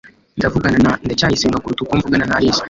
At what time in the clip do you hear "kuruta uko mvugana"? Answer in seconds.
1.61-2.25